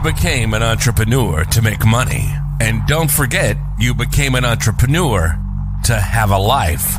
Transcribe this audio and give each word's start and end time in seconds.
You 0.00 0.12
became 0.14 0.54
an 0.54 0.62
entrepreneur 0.62 1.44
to 1.44 1.60
make 1.60 1.84
money. 1.84 2.32
And 2.58 2.86
don't 2.86 3.10
forget, 3.10 3.58
you 3.78 3.92
became 3.92 4.34
an 4.34 4.46
entrepreneur 4.46 5.38
to 5.84 5.94
have 5.94 6.30
a 6.30 6.38
life. 6.38 6.96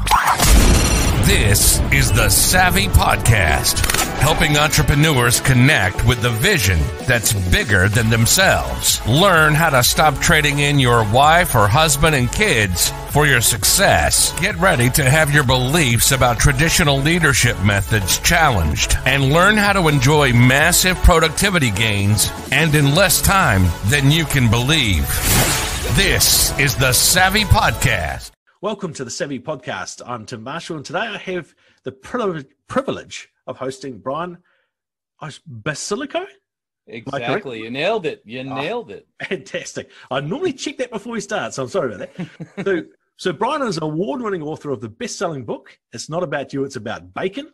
This 1.26 1.80
is 1.94 2.12
the 2.12 2.30
Savvy 2.30 2.88
Podcast, 2.88 3.80
helping 4.20 4.58
entrepreneurs 4.58 5.40
connect 5.40 6.04
with 6.06 6.22
the 6.22 6.32
vision 6.32 6.80
that's 7.08 7.32
bigger 7.52 7.88
than 7.88 8.10
themselves. 8.10 9.06
Learn 9.08 9.54
how 9.54 9.70
to 9.70 9.84
stop 9.84 10.18
trading 10.18 10.60
in 10.60 10.80
your 10.80 11.04
wife 11.12 11.54
or 11.54 11.68
husband 11.68 12.16
and 12.16 12.32
kids 12.32 12.92
for 13.12 13.28
your 13.28 13.40
success. 13.40 14.38
Get 14.40 14.58
ready 14.58 14.90
to 14.90 15.08
have 15.08 15.32
your 15.34 15.44
beliefs 15.44 16.12
about 16.12 16.40
traditional 16.40 16.98
leadership 16.98 17.58
methods 17.64 18.18
challenged 18.20 18.98
and 19.06 19.32
learn 19.32 19.58
how 19.58 19.74
to 19.74 19.88
enjoy 19.90 20.34
massive 20.34 20.98
productivity 20.98 21.70
gains 21.70 22.32
and 22.52 22.74
in 22.74 22.96
less 22.96 23.22
time 23.22 23.64
than 23.86 24.10
you 24.10 24.26
can 24.26 24.50
believe. 24.50 25.06
This 25.96 26.58
is 26.60 26.76
the 26.76 26.94
Savvy 26.94 27.44
Podcast. 27.44 28.32
Welcome 28.64 28.94
to 28.94 29.04
the 29.04 29.10
Savvy 29.10 29.40
Podcast. 29.40 30.04
I'm 30.06 30.24
Tim 30.28 30.44
Marshall, 30.44 30.76
and 30.76 30.86
today 30.86 31.00
I 31.00 31.18
have 31.18 31.56
the 31.84 31.92
privilege 31.92 33.28
of 33.48 33.58
hosting 33.58 33.98
Brian 33.98 34.38
Basilico. 35.20 36.28
Exactly. 36.86 37.64
You 37.64 37.72
nailed 37.72 38.06
it. 38.06 38.22
You 38.24 38.42
oh, 38.42 38.54
nailed 38.54 38.92
it. 38.92 39.08
Fantastic. 39.28 39.90
I 40.12 40.22
normally 40.22 40.54
check 40.54 40.78
that 40.78 40.92
before 40.92 41.14
we 41.14 41.22
start, 41.22 41.56
so 41.56 41.64
I'm 41.64 41.70
sorry 41.70 41.96
about 41.96 42.16
that. 42.16 42.28
so, 42.64 42.84
so, 43.18 43.34
Brian 43.34 43.64
is 43.64 43.78
an 43.78 43.84
award 43.84 44.22
winning 44.22 44.44
author 44.44 44.70
of 44.70 44.80
the 44.80 44.90
best 44.90 45.18
selling 45.18 45.44
book, 45.44 45.80
It's 45.92 46.08
Not 46.08 46.22
About 46.22 46.54
You, 46.54 46.64
It's 46.64 46.76
About 46.76 47.16
Bacon 47.16 47.52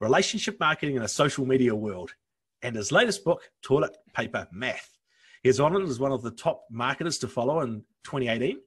Relationship 0.00 0.58
Marketing 0.58 0.96
in 0.96 1.02
a 1.02 1.08
Social 1.08 1.46
Media 1.46 1.76
World, 1.76 2.12
and 2.62 2.74
his 2.74 2.90
latest 2.90 3.22
book, 3.22 3.48
Toilet 3.62 3.96
Paper 4.16 4.48
Math. 4.50 4.98
He's 5.44 5.60
honored 5.60 5.88
as 5.88 6.00
one 6.00 6.10
of 6.10 6.22
the 6.22 6.32
top 6.32 6.64
marketers 6.72 7.18
to 7.18 7.28
follow 7.28 7.60
in 7.60 7.84
2018 8.02 8.58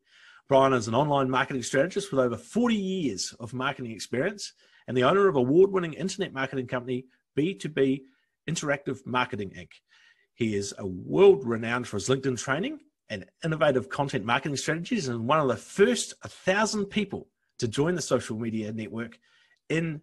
Brian 0.50 0.74
is 0.74 0.88
an 0.88 0.96
online 0.96 1.30
marketing 1.30 1.64
strategist 1.64 2.12
with 2.12 2.20
over 2.20 2.36
40 2.36 2.76
years 2.76 3.34
of 3.40 3.54
marketing 3.54 3.92
experience 3.92 4.54
and 4.88 4.98
the 4.98 5.04
owner 5.04 5.28
of 5.28 5.38
award 5.38 5.72
winning 5.72 5.94
internet 5.94 6.34
marketing 6.34 6.68
company 6.68 7.06
B2B 7.38 8.02
Interactive 8.50 9.06
Marketing 9.06 9.52
Inc. 9.58 9.70
He 10.34 10.56
is 10.56 10.74
a 10.78 10.86
world 10.86 11.46
renowned 11.46 11.88
for 11.88 11.96
his 11.96 12.10
LinkedIn 12.10 12.38
training 12.38 12.80
and 13.10 13.26
innovative 13.44 13.90
content 13.90 14.26
marketing 14.26 14.58
strategies 14.58 15.08
and 15.08 15.28
one 15.28 15.40
of 15.40 15.48
the 15.48 15.56
first 15.56 16.14
1,000 16.24 16.88
people 16.88 17.30
to 17.60 17.68
join 17.68 17.96
the 17.96 18.02
social 18.02 18.38
media 18.38 18.74
network 18.74 19.18
in 19.70 20.02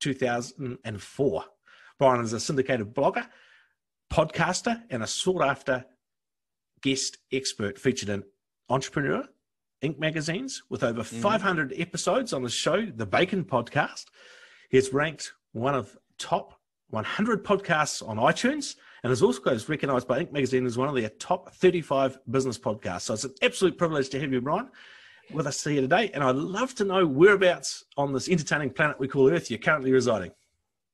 2004. 0.00 1.44
Brian 1.98 2.24
is 2.24 2.32
a 2.32 2.40
syndicated 2.40 2.94
blogger, 2.94 3.26
podcaster, 4.10 4.82
and 4.88 5.02
a 5.02 5.06
sought 5.06 5.44
after 5.44 5.84
guest 6.80 7.18
expert 7.30 7.78
featured 7.78 8.08
in 8.08 8.22
Entrepreneur, 8.70 9.28
Inc. 9.82 9.98
magazines 9.98 10.62
with 10.68 10.82
over 10.82 11.02
mm. 11.02 11.06
500 11.06 11.74
episodes 11.76 12.32
on 12.32 12.42
the 12.42 12.50
show, 12.50 12.86
The 12.86 13.06
Bacon 13.06 13.44
Podcast. 13.44 14.06
He's 14.68 14.92
ranked 14.92 15.32
one 15.52 15.74
of 15.74 15.96
top 16.18 16.60
100 16.90 17.44
podcasts 17.44 18.06
on 18.06 18.18
iTunes 18.18 18.76
and 19.02 19.12
is 19.12 19.22
also 19.22 19.40
recognized 19.68 20.06
by 20.06 20.24
Inc. 20.24 20.32
magazine 20.32 20.66
as 20.66 20.76
one 20.76 20.88
of 20.88 20.94
their 20.94 21.08
top 21.08 21.54
35 21.54 22.18
business 22.30 22.58
podcasts. 22.58 23.02
So 23.02 23.14
it's 23.14 23.24
an 23.24 23.34
absolute 23.42 23.78
privilege 23.78 24.10
to 24.10 24.20
have 24.20 24.32
you, 24.32 24.40
Brian, 24.40 24.68
with 25.32 25.46
us 25.46 25.64
here 25.64 25.80
today. 25.80 26.10
And 26.12 26.22
I'd 26.22 26.36
love 26.36 26.74
to 26.76 26.84
know 26.84 27.06
whereabouts 27.06 27.84
on 27.96 28.12
this 28.12 28.28
entertaining 28.28 28.70
planet 28.70 28.98
we 28.98 29.08
call 29.08 29.30
Earth 29.30 29.50
you're 29.50 29.58
currently 29.58 29.92
residing. 29.92 30.32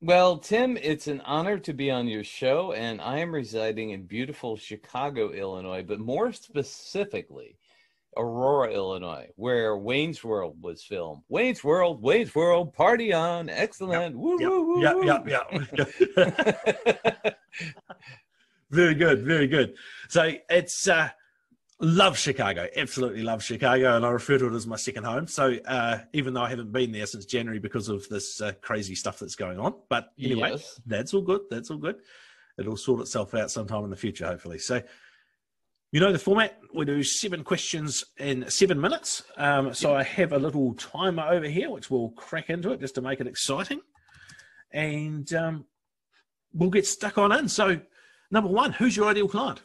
Well, 0.02 0.38
Tim, 0.38 0.76
it's 0.76 1.08
an 1.08 1.22
honor 1.22 1.58
to 1.58 1.72
be 1.72 1.90
on 1.90 2.06
your 2.06 2.22
show, 2.22 2.72
and 2.72 3.00
I 3.00 3.18
am 3.18 3.34
residing 3.34 3.90
in 3.90 4.02
beautiful 4.02 4.56
Chicago, 4.56 5.32
Illinois, 5.32 5.82
but 5.82 5.98
more 5.98 6.32
specifically, 6.32 7.56
Aurora, 8.16 8.72
Illinois, 8.72 9.28
where 9.37 9.77
Wayne's 9.77 10.25
World 10.25 10.56
was 10.60 10.82
filmed. 10.82 11.22
Wayne's 11.28 11.62
World, 11.62 12.03
Wayne's 12.03 12.34
World, 12.34 12.72
party 12.72 13.12
on, 13.12 13.49
excellent. 13.49 14.15
Yep, 14.15 14.22
woo, 14.22 14.41
yep, 14.41 14.50
woo, 14.50 14.82
yep, 14.82 15.25
woo. 15.53 15.66
yep, 15.77 16.97
yep. 17.16 17.38
very 18.71 18.94
good, 18.94 19.25
very 19.25 19.47
good. 19.47 19.75
So 20.09 20.32
it's 20.49 20.88
uh, 20.88 21.10
love 21.81 22.19
Chicago, 22.19 22.66
absolutely 22.76 23.22
love 23.22 23.43
Chicago, 23.43 23.97
and 23.97 24.06
I 24.06 24.10
refer 24.10 24.38
to 24.38 24.47
it 24.47 24.55
as 24.55 24.66
my 24.66 24.76
second 24.76 25.05
home. 25.05 25.26
So 25.26 25.56
uh, 25.66 25.99
even 26.12 26.34
though 26.34 26.43
I 26.43 26.49
haven't 26.49 26.72
been 26.72 26.93
there 26.93 27.06
since 27.06 27.26
January 27.26 27.59
because 27.59 27.88
of 27.88 28.09
this 28.09 28.41
uh, 28.41 28.53
crazy 28.60 28.94
stuff 28.94 29.19
that's 29.19 29.37
going 29.37 29.59
on, 29.59 29.75
but 29.88 30.12
anyway, 30.19 30.53
yes. 30.53 30.81
that's 30.87 31.15
all 31.15 31.22
good. 31.22 31.43
That's 31.50 31.71
all 31.71 31.78
good. 31.78 31.97
It'll 32.59 32.76
sort 32.76 33.03
itself 33.03 33.34
out 33.34 33.50
sometime 33.50 33.84
in 33.84 33.91
the 33.91 33.97
future, 33.97 34.26
hopefully. 34.26 34.59
So 34.59 34.82
you 35.92 36.00
know 36.00 36.12
the 36.12 36.19
format. 36.19 36.58
We 36.74 36.84
do 36.84 37.02
seven 37.02 37.44
questions 37.44 38.04
in 38.19 38.50
seven 38.50 38.80
minutes. 38.80 39.22
Um, 39.36 39.72
so 39.72 39.94
I 39.94 40.02
have 40.02 40.32
a 40.32 40.38
little 40.38 40.74
timer 40.74 41.22
over 41.22 41.47
here, 41.47 41.70
which 41.70 41.91
we'll 41.91 42.10
crack 42.10 42.50
into 42.50 42.72
it 42.72 42.80
just 42.80 42.97
to 42.97 43.02
make 43.02 43.20
it 43.20 43.26
exciting, 43.26 43.80
and 44.72 45.32
um, 45.34 45.64
we'll 46.52 46.70
get 46.70 46.86
stuck 46.86 47.19
on 47.19 47.32
in. 47.32 47.48
So, 47.48 47.80
number 48.30 48.50
one, 48.50 48.72
who's 48.72 48.96
your 48.96 49.08
ideal 49.08 49.28
client? 49.28 49.62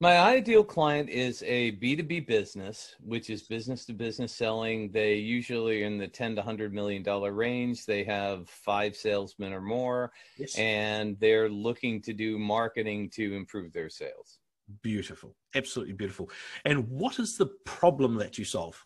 My 0.00 0.16
ideal 0.16 0.62
client 0.62 1.10
is 1.10 1.42
a 1.44 1.72
B2B 1.72 2.28
business, 2.28 2.94
which 3.00 3.30
is 3.30 3.42
business 3.42 3.84
to 3.86 3.92
business 3.92 4.32
selling. 4.32 4.92
They 4.92 5.14
usually 5.14 5.82
are 5.82 5.86
in 5.86 5.98
the 5.98 6.06
10 6.06 6.36
to 6.36 6.40
100 6.40 6.72
million 6.72 7.02
dollar 7.02 7.32
range. 7.32 7.84
They 7.84 8.04
have 8.04 8.48
five 8.48 8.94
salesmen 8.94 9.52
or 9.52 9.60
more, 9.60 10.12
yes. 10.36 10.56
and 10.56 11.18
they're 11.18 11.48
looking 11.48 12.00
to 12.02 12.12
do 12.12 12.38
marketing 12.38 13.10
to 13.14 13.34
improve 13.34 13.72
their 13.72 13.88
sales. 13.88 14.38
Beautiful, 14.82 15.34
absolutely 15.54 15.94
beautiful. 15.94 16.30
And 16.64 16.88
what 16.88 17.18
is 17.18 17.36
the 17.36 17.46
problem 17.64 18.16
that 18.16 18.38
you 18.38 18.44
solve? 18.44 18.84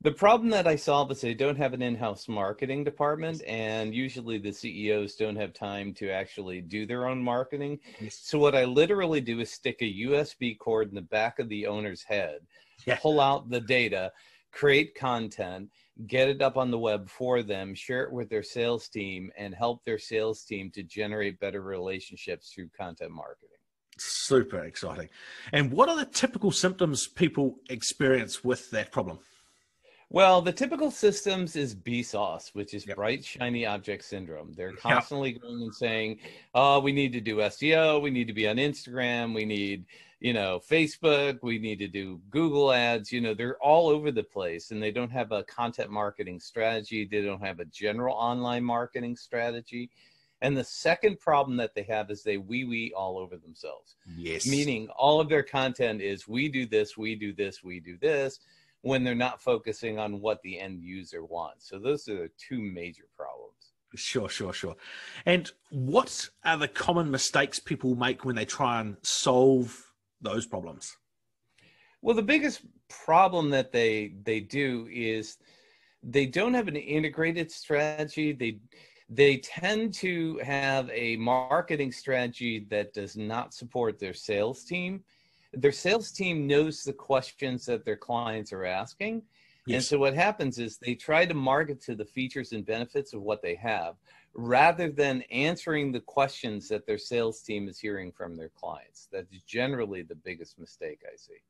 The 0.00 0.12
problem 0.12 0.48
that 0.50 0.68
I 0.68 0.76
solve 0.76 1.10
is 1.10 1.20
they 1.20 1.34
don't 1.34 1.58
have 1.58 1.72
an 1.72 1.82
in-house 1.82 2.28
marketing 2.28 2.84
department, 2.84 3.42
and 3.48 3.92
usually 3.92 4.38
the 4.38 4.52
CEOs 4.52 5.16
don't 5.16 5.34
have 5.34 5.52
time 5.52 5.92
to 5.94 6.08
actually 6.08 6.60
do 6.60 6.86
their 6.86 7.08
own 7.08 7.20
marketing. 7.20 7.80
So 8.08 8.38
what 8.38 8.54
I 8.54 8.64
literally 8.64 9.20
do 9.20 9.40
is 9.40 9.50
stick 9.50 9.78
a 9.80 9.92
USB 10.06 10.56
cord 10.56 10.88
in 10.88 10.94
the 10.94 11.02
back 11.02 11.40
of 11.40 11.48
the 11.48 11.66
owner's 11.66 12.04
head, 12.04 12.38
yeah. 12.86 12.96
pull 12.96 13.20
out 13.20 13.50
the 13.50 13.60
data, 13.60 14.12
create 14.52 14.94
content, 14.94 15.68
get 16.06 16.28
it 16.28 16.42
up 16.42 16.56
on 16.56 16.70
the 16.70 16.78
web 16.78 17.08
for 17.08 17.42
them, 17.42 17.74
share 17.74 18.04
it 18.04 18.12
with 18.12 18.30
their 18.30 18.44
sales 18.44 18.88
team, 18.88 19.32
and 19.36 19.52
help 19.52 19.84
their 19.84 19.98
sales 19.98 20.44
team 20.44 20.70
to 20.70 20.84
generate 20.84 21.40
better 21.40 21.60
relationships 21.62 22.52
through 22.54 22.68
content 22.68 23.10
marketing. 23.10 23.57
Super 23.98 24.60
exciting. 24.64 25.08
And 25.52 25.72
what 25.72 25.88
are 25.88 25.96
the 25.96 26.06
typical 26.06 26.50
symptoms 26.50 27.06
people 27.06 27.56
experience 27.68 28.44
with 28.44 28.70
that 28.70 28.92
problem? 28.92 29.18
Well, 30.10 30.40
the 30.40 30.52
typical 30.52 30.90
systems 30.90 31.54
is 31.54 31.74
BSOS, 31.74 32.54
which 32.54 32.72
is 32.72 32.86
yep. 32.86 32.96
bright, 32.96 33.22
shiny 33.22 33.66
object 33.66 34.04
syndrome. 34.04 34.54
They're 34.56 34.72
constantly 34.72 35.32
yep. 35.32 35.42
going 35.42 35.62
and 35.62 35.74
saying, 35.74 36.20
oh, 36.54 36.80
we 36.80 36.92
need 36.92 37.12
to 37.12 37.20
do 37.20 37.36
SEO, 37.36 38.00
we 38.00 38.10
need 38.10 38.26
to 38.26 38.32
be 38.32 38.48
on 38.48 38.56
Instagram, 38.56 39.34
we 39.34 39.44
need, 39.44 39.84
you 40.20 40.32
know, 40.32 40.62
Facebook, 40.66 41.40
we 41.42 41.58
need 41.58 41.78
to 41.80 41.88
do 41.88 42.22
Google 42.30 42.72
ads. 42.72 43.12
You 43.12 43.20
know, 43.20 43.34
they're 43.34 43.58
all 43.58 43.88
over 43.88 44.10
the 44.10 44.22
place 44.22 44.70
and 44.70 44.82
they 44.82 44.90
don't 44.90 45.12
have 45.12 45.30
a 45.30 45.44
content 45.44 45.90
marketing 45.90 46.40
strategy. 46.40 47.04
They 47.04 47.20
don't 47.20 47.44
have 47.44 47.60
a 47.60 47.66
general 47.66 48.16
online 48.16 48.64
marketing 48.64 49.14
strategy. 49.14 49.90
And 50.40 50.56
the 50.56 50.64
second 50.64 51.18
problem 51.18 51.56
that 51.56 51.74
they 51.74 51.82
have 51.84 52.10
is 52.10 52.22
they 52.22 52.36
wee 52.36 52.64
wee 52.64 52.92
all 52.96 53.18
over 53.18 53.36
themselves. 53.36 53.96
Yes. 54.16 54.46
Meaning 54.46 54.88
all 54.96 55.20
of 55.20 55.28
their 55.28 55.42
content 55.42 56.00
is 56.00 56.28
we 56.28 56.48
do 56.48 56.66
this, 56.66 56.96
we 56.96 57.16
do 57.16 57.32
this, 57.32 57.62
we 57.64 57.80
do 57.80 57.96
this, 58.00 58.38
when 58.82 59.02
they're 59.02 59.14
not 59.14 59.42
focusing 59.42 59.98
on 59.98 60.20
what 60.20 60.40
the 60.42 60.58
end 60.58 60.80
user 60.82 61.24
wants. 61.24 61.68
So 61.68 61.78
those 61.78 62.08
are 62.08 62.16
the 62.16 62.30
two 62.38 62.60
major 62.60 63.04
problems. 63.16 63.72
Sure, 63.94 64.28
sure, 64.28 64.52
sure. 64.52 64.76
And 65.26 65.50
what 65.70 66.28
are 66.44 66.58
the 66.58 66.68
common 66.68 67.10
mistakes 67.10 67.58
people 67.58 67.94
make 67.94 68.24
when 68.24 68.36
they 68.36 68.44
try 68.44 68.80
and 68.80 68.96
solve 69.02 69.92
those 70.20 70.46
problems? 70.46 70.96
Well, 72.02 72.14
the 72.14 72.22
biggest 72.22 72.60
problem 72.88 73.50
that 73.50 73.72
they 73.72 74.14
they 74.22 74.40
do 74.40 74.88
is 74.90 75.38
they 76.02 76.26
don't 76.26 76.54
have 76.54 76.68
an 76.68 76.76
integrated 76.76 77.50
strategy. 77.50 78.32
They 78.32 78.60
they 79.08 79.38
tend 79.38 79.94
to 79.94 80.38
have 80.42 80.90
a 80.90 81.16
marketing 81.16 81.92
strategy 81.92 82.66
that 82.70 82.92
does 82.92 83.16
not 83.16 83.54
support 83.54 83.98
their 83.98 84.14
sales 84.14 84.64
team. 84.64 85.02
Their 85.54 85.72
sales 85.72 86.12
team 86.12 86.46
knows 86.46 86.82
the 86.82 86.92
questions 86.92 87.64
that 87.66 87.84
their 87.84 87.96
clients 87.96 88.52
are 88.52 88.66
asking. 88.66 89.22
Yes. 89.66 89.74
And 89.74 89.84
so 89.84 89.98
what 89.98 90.14
happens 90.14 90.58
is 90.58 90.78
they 90.78 90.94
try 90.94 91.24
to 91.24 91.34
market 91.34 91.80
to 91.82 91.94
the 91.94 92.04
features 92.04 92.52
and 92.52 92.64
benefits 92.64 93.12
of 93.14 93.22
what 93.22 93.42
they 93.42 93.54
have 93.54 93.96
rather 94.34 94.90
than 94.90 95.22
answering 95.30 95.90
the 95.90 96.00
questions 96.00 96.68
that 96.68 96.86
their 96.86 96.98
sales 96.98 97.40
team 97.40 97.68
is 97.68 97.78
hearing 97.78 98.12
from 98.12 98.36
their 98.36 98.50
clients. 98.50 99.08
That's 99.10 99.40
generally 99.46 100.02
the 100.02 100.14
biggest 100.14 100.58
mistake 100.58 101.00
I 101.04 101.16
see. 101.16 101.42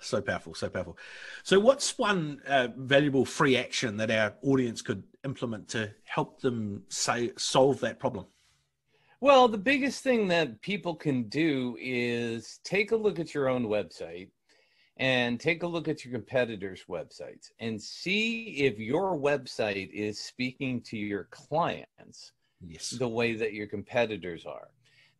So 0.00 0.20
powerful, 0.20 0.54
so 0.54 0.68
powerful. 0.68 0.96
So, 1.42 1.58
what's 1.58 1.98
one 1.98 2.40
uh, 2.46 2.68
valuable 2.76 3.24
free 3.24 3.56
action 3.56 3.96
that 3.96 4.10
our 4.10 4.34
audience 4.42 4.82
could 4.82 5.02
implement 5.24 5.68
to 5.68 5.92
help 6.04 6.40
them 6.40 6.84
say 6.88 7.32
solve 7.36 7.80
that 7.80 7.98
problem? 7.98 8.26
Well, 9.20 9.48
the 9.48 9.58
biggest 9.58 10.04
thing 10.04 10.28
that 10.28 10.60
people 10.62 10.94
can 10.94 11.24
do 11.28 11.76
is 11.80 12.60
take 12.62 12.92
a 12.92 12.96
look 12.96 13.18
at 13.18 13.34
your 13.34 13.48
own 13.48 13.66
website 13.66 14.30
and 14.98 15.40
take 15.40 15.62
a 15.64 15.66
look 15.66 15.88
at 15.88 16.04
your 16.04 16.12
competitors' 16.12 16.84
websites 16.88 17.50
and 17.58 17.80
see 17.80 18.44
if 18.58 18.78
your 18.78 19.18
website 19.18 19.90
is 19.92 20.20
speaking 20.20 20.80
to 20.82 20.96
your 20.96 21.24
clients 21.30 22.32
Yes. 22.60 22.90
the 22.90 23.08
way 23.08 23.34
that 23.34 23.52
your 23.54 23.66
competitors 23.66 24.44
are. 24.46 24.68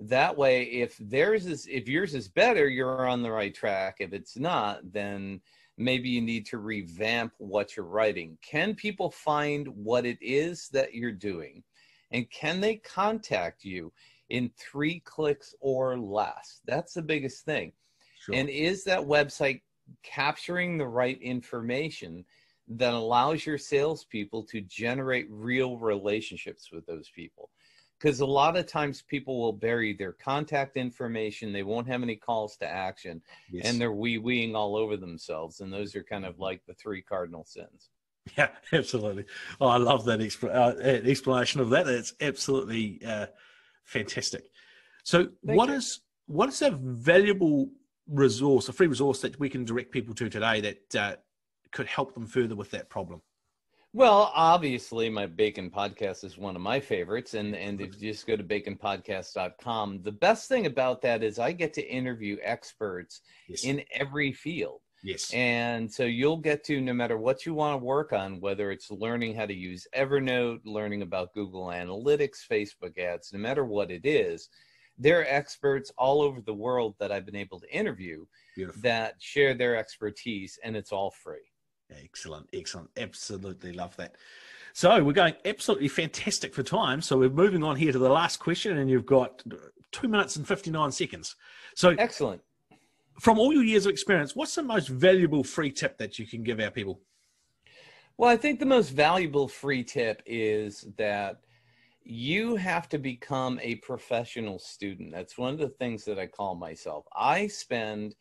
That 0.01 0.37
way, 0.37 0.65
if 0.65 0.97
theirs 0.99 1.47
is 1.47 1.67
if 1.67 1.89
yours 1.89 2.15
is 2.15 2.29
better, 2.29 2.69
you're 2.69 3.09
on 3.09 3.23
the 3.23 3.33
right 3.33 3.55
track. 3.55 3.97
If 3.99 4.13
it's 4.13 4.37
not, 4.37 4.93
then 4.93 5.41
maybe 5.77 6.09
you 6.09 6.21
need 6.21 6.47
to 6.47 6.59
revamp 6.59 7.33
what 7.39 7.77
you're 7.77 7.87
writing. 7.87 8.39
Can 8.43 8.75
people 8.75 9.11
find 9.11 9.67
what 9.69 10.07
it 10.07 10.19
is 10.21 10.69
that 10.73 10.95
you're 10.95 11.13
doing? 11.13 11.63
And 12.11 12.31
can 12.31 12.61
they 12.61 12.77
contact 12.77 13.65
you 13.65 13.93
in 14.29 14.51
three 14.59 15.01
clicks 15.01 15.55
or 15.61 15.99
less? 15.99 16.61
That's 16.67 16.95
the 16.95 17.03
biggest 17.03 17.45
thing. 17.45 17.73
Sure. 18.21 18.35
And 18.35 18.49
is 18.49 18.85
that 18.85 19.01
website 19.01 19.63
capturing 20.03 20.79
the 20.79 20.87
right 20.87 21.21
information 21.23 22.25
that 22.69 22.93
allows 22.93 23.47
your 23.47 23.59
salespeople 23.59 24.45
to 24.45 24.61
generate 24.61 25.27
real 25.31 25.79
relationships 25.79 26.71
with 26.73 26.87
those 26.87 27.11
people? 27.15 27.51
Because 27.99 28.21
a 28.21 28.27
lot 28.27 28.57
of 28.57 28.67
times 28.67 29.03
people 29.03 29.41
will 29.41 29.53
bury 29.53 29.93
their 29.93 30.13
contact 30.13 30.77
information, 30.77 31.53
they 31.53 31.65
won't 31.65 31.89
have 31.89 32.03
any 32.03 32.17
calls 32.17 32.57
to 32.59 32.67
action, 32.67 33.21
yes. 33.51 33.67
and 33.67 33.81
they're 33.81 33.93
wee 33.93 34.19
weeing 34.19 34.55
all 34.55 34.77
over 34.77 34.97
themselves. 34.97 35.61
And 35.61 35.73
those 35.73 35.97
are 35.97 36.05
kind 36.05 36.25
of 36.25 36.39
like 36.39 36.63
the 36.67 36.75
three 36.75 37.03
cardinal 37.03 37.45
sins. 37.45 37.91
Yeah, 38.37 38.49
absolutely. 38.73 39.25
Oh, 39.61 39.69
I 39.69 39.79
love 39.79 40.05
that 40.05 40.21
expl- 40.21 40.55
uh, 40.55 40.79
explanation 40.81 41.61
of 41.61 41.71
that. 41.71 41.89
It's 41.89 42.15
absolutely 42.21 43.01
uh, 43.05 43.27
fantastic. 43.85 44.45
So, 45.03 45.29
Thank 45.47 45.59
what 45.59 45.69
you. 45.69 45.77
is 45.77 46.01
what 46.27 46.49
is 46.49 46.63
a 46.63 46.71
valuable 46.71 47.71
resource, 48.07 48.69
a 48.69 48.73
free 48.73 48.87
resource 48.87 49.21
that 49.21 49.39
we 49.41 49.49
can 49.49 49.65
direct 49.65 49.91
people 49.91 50.15
to 50.15 50.29
today 50.29 50.61
that 50.61 50.95
uh, 50.95 51.17
could 51.73 51.87
help 51.87 52.15
them 52.15 52.27
further 52.27 52.55
with 52.55 52.71
that 52.73 52.89
problem? 52.89 53.23
Well, 53.95 54.31
obviously, 54.35 55.09
my 55.09 55.27
Bacon 55.27 55.71
podcast 55.71 56.23
is 56.23 56.37
one 56.37 56.55
of 56.55 56.63
my 56.63 56.79
favorites. 56.79 57.35
And, 57.35 57.57
and 57.57 57.81
if 57.81 58.01
you 58.01 58.13
just 58.13 58.27
go 58.27 58.37
to 58.37 58.45
baconpodcast.com, 58.45 60.03
the 60.03 60.13
best 60.13 60.47
thing 60.49 60.67
about 60.67 61.01
that 61.03 61.23
is 61.23 61.39
I 61.39 61.53
get 61.53 61.73
to 61.75 61.87
interview 61.89 62.37
experts 62.43 63.23
Yes. 63.49 63.65
in 63.65 63.83
every 63.93 64.33
field. 64.33 64.81
yes. 65.03 65.33
And 65.33 65.91
so 65.91 66.05
you'll 66.05 66.37
get 66.37 66.65
to, 66.65 66.81
no 66.83 66.93
matter 66.93 67.17
what 67.17 67.47
you 67.47 67.55
want 67.55 67.81
to 67.81 67.85
work 67.85 68.13
on, 68.13 68.41
whether 68.41 68.71
it's 68.71 68.91
learning 68.91 69.35
how 69.35 69.47
to 69.47 69.55
use 69.55 69.87
Evernote, 69.97 70.61
learning 70.65 71.01
about 71.03 71.33
Google 71.33 71.67
Analytics, 71.69 72.47
Facebook 72.51 72.99
ads, 72.99 73.33
no 73.33 73.39
matter 73.39 73.65
what 73.65 73.91
it 73.91 74.05
is, 74.05 74.51
there 74.99 75.21
are 75.21 75.27
experts 75.27 75.91
all 75.97 76.21
over 76.21 76.41
the 76.43 76.53
world 76.53 76.95
that 76.99 77.11
I've 77.11 77.25
been 77.25 77.37
able 77.37 77.59
to 77.61 77.75
interview 77.75 78.27
Beautiful. 78.55 78.83
that 78.83 79.15
share 79.19 79.55
their 79.55 79.77
expertise, 79.77 80.59
and 80.63 80.77
it's 80.77 80.93
all 80.93 81.11
free. 81.13 81.48
Excellent, 81.91 82.49
excellent. 82.53 82.91
Absolutely 82.97 83.73
love 83.73 83.97
that. 83.97 84.17
So 84.73 85.03
we're 85.03 85.13
going 85.13 85.35
absolutely 85.45 85.89
fantastic 85.89 86.55
for 86.55 86.63
time. 86.63 87.01
So 87.01 87.19
we're 87.19 87.31
moving 87.31 87.65
on 87.65 87.77
here 87.77 87.93
to 87.93 87.99
the 87.99 88.09
last 88.09 88.39
question, 88.39 88.79
and 88.79 88.91
you've 88.91 89.07
got 89.07 89.43
two 89.93 90.09
minutes 90.09 90.37
and 90.37 90.47
59 90.47 90.93
seconds. 90.93 91.37
So, 91.75 91.91
Excellent. 91.99 92.43
from 93.21 93.39
all 93.39 93.53
your 93.53 93.65
years 93.65 93.87
of 93.87 93.93
experience, 93.93 94.37
what's 94.37 94.55
the 94.55 94.63
most 94.63 94.89
valuable 94.89 95.43
free 95.43 95.71
tip 95.71 95.99
that 95.99 96.19
you 96.19 96.27
can 96.27 96.43
give 96.43 96.61
our 96.61 96.71
people? 96.71 97.01
Well, 98.19 98.31
I 98.31 98.37
think 98.37 98.59
the 98.59 98.67
most 98.67 98.91
valuable 98.91 99.49
free 99.49 99.85
tip 99.85 100.23
is 100.27 100.87
that 100.97 101.41
you 102.03 102.57
have 102.57 102.89
to 102.89 102.99
become 102.99 103.61
a 103.63 103.77
professional 103.77 104.59
student. 104.59 105.13
That's 105.13 105.39
one 105.39 105.53
of 105.53 105.59
the 105.59 105.69
things 105.69 106.05
that 106.07 106.19
I 106.19 106.27
call 106.27 106.55
myself. 106.55 107.05
I 107.15 107.47
spend 107.47 108.17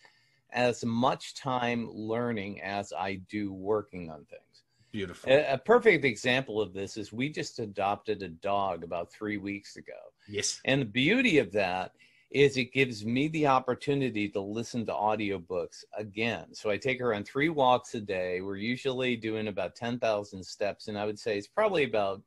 as 0.51 0.83
much 0.85 1.35
time 1.35 1.89
learning 1.91 2.61
as 2.61 2.93
I 2.93 3.15
do 3.29 3.53
working 3.53 4.09
on 4.09 4.25
things. 4.25 4.63
Beautiful. 4.91 5.31
A, 5.31 5.53
a 5.53 5.57
perfect 5.57 6.05
example 6.05 6.61
of 6.61 6.73
this 6.73 6.97
is 6.97 7.11
we 7.11 7.29
just 7.29 7.59
adopted 7.59 8.23
a 8.23 8.29
dog 8.29 8.83
about 8.83 9.11
three 9.11 9.37
weeks 9.37 9.75
ago. 9.75 9.93
Yes. 10.27 10.59
And 10.65 10.81
the 10.81 10.85
beauty 10.85 11.37
of 11.39 11.51
that 11.51 11.91
is 12.31 12.57
it 12.57 12.73
gives 12.73 13.05
me 13.05 13.27
the 13.29 13.47
opportunity 13.47 14.27
to 14.29 14.41
listen 14.41 14.85
to 14.85 14.91
audiobooks 14.91 15.83
again. 15.97 16.53
So 16.53 16.69
I 16.69 16.77
take 16.77 16.99
her 16.99 17.13
on 17.13 17.23
three 17.23 17.49
walks 17.49 17.95
a 17.95 18.01
day. 18.01 18.41
We're 18.41 18.57
usually 18.57 19.15
doing 19.15 19.47
about 19.47 19.75
10,000 19.75 20.43
steps, 20.43 20.87
and 20.87 20.97
I 20.97 21.05
would 21.05 21.17
say 21.17 21.37
it's 21.37 21.47
probably 21.47 21.85
about 21.85 22.21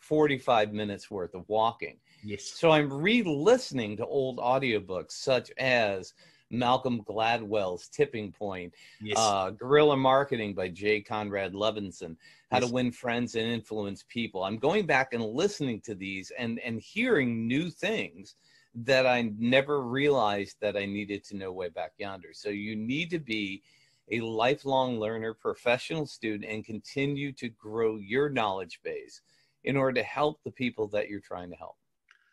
45 0.00 0.72
minutes 0.72 1.10
worth 1.10 1.34
of 1.34 1.48
walking. 1.48 1.98
Yes. 2.24 2.44
So 2.44 2.70
I'm 2.70 2.92
re 2.92 3.22
listening 3.22 3.96
to 3.98 4.06
old 4.06 4.38
audiobooks 4.38 5.12
such 5.12 5.50
as 5.58 6.14
Malcolm 6.50 7.02
Gladwell's 7.02 7.88
Tipping 7.88 8.32
Point, 8.32 8.72
Yes. 9.00 9.18
uh, 9.18 9.50
Guerrilla 9.50 9.96
Marketing 9.96 10.54
by 10.54 10.68
Jay 10.68 11.00
Conrad 11.00 11.52
Levinson, 11.52 12.16
How 12.50 12.58
Yes. 12.58 12.68
to 12.68 12.72
Win 12.74 12.92
Friends 12.92 13.34
and 13.34 13.46
Influence 13.46 14.04
People. 14.08 14.44
I'm 14.44 14.58
going 14.58 14.86
back 14.86 15.12
and 15.12 15.24
listening 15.24 15.80
to 15.82 15.94
these 15.94 16.30
and, 16.38 16.58
and 16.60 16.80
hearing 16.80 17.46
new 17.46 17.70
things 17.70 18.34
that 18.74 19.06
I 19.06 19.32
never 19.38 19.80
realized 19.82 20.56
that 20.60 20.76
I 20.76 20.84
needed 20.84 21.24
to 21.24 21.36
know 21.36 21.52
way 21.52 21.68
back 21.70 21.92
yonder. 21.98 22.32
So 22.32 22.50
you 22.50 22.76
need 22.76 23.10
to 23.10 23.18
be 23.18 23.62
a 24.10 24.20
lifelong 24.20 25.00
learner, 25.00 25.34
professional 25.34 26.06
student, 26.06 26.48
and 26.50 26.64
continue 26.64 27.32
to 27.32 27.48
grow 27.48 27.96
your 27.96 28.28
knowledge 28.28 28.80
base 28.84 29.22
in 29.64 29.76
order 29.76 29.94
to 30.00 30.02
help 30.06 30.40
the 30.44 30.50
people 30.50 30.86
that 30.88 31.08
you're 31.08 31.20
trying 31.20 31.50
to 31.50 31.56
help. 31.56 31.76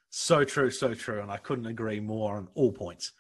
So 0.10 0.44
true, 0.44 0.70
so 0.70 0.94
true. 0.94 1.22
And 1.22 1.32
I 1.32 1.38
couldn't 1.38 1.66
agree 1.66 2.00
more 2.00 2.36
on 2.36 2.48
all 2.54 2.72
points. 2.72 3.14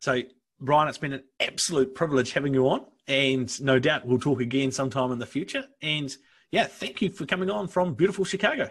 So, 0.00 0.22
Brian, 0.60 0.88
it's 0.88 0.98
been 0.98 1.12
an 1.12 1.24
absolute 1.40 1.94
privilege 1.94 2.32
having 2.32 2.54
you 2.54 2.68
on. 2.68 2.86
And 3.08 3.60
no 3.60 3.78
doubt 3.78 4.06
we'll 4.06 4.18
talk 4.18 4.40
again 4.40 4.72
sometime 4.72 5.12
in 5.12 5.18
the 5.18 5.26
future. 5.26 5.64
And 5.80 6.14
yeah, 6.50 6.64
thank 6.64 7.00
you 7.02 7.10
for 7.10 7.24
coming 7.26 7.50
on 7.50 7.68
from 7.68 7.94
beautiful 7.94 8.24
Chicago. 8.24 8.70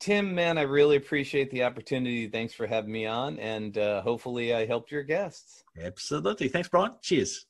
Tim, 0.00 0.34
man, 0.34 0.58
I 0.58 0.62
really 0.62 0.96
appreciate 0.96 1.50
the 1.50 1.64
opportunity. 1.64 2.28
Thanks 2.28 2.54
for 2.54 2.66
having 2.66 2.92
me 2.92 3.06
on, 3.06 3.38
and 3.40 3.76
uh, 3.76 4.00
hopefully, 4.02 4.54
I 4.54 4.64
helped 4.64 4.92
your 4.92 5.02
guests. 5.02 5.64
Absolutely. 5.80 6.48
Thanks, 6.48 6.68
Brian. 6.68 6.92
Cheers. 7.02 7.46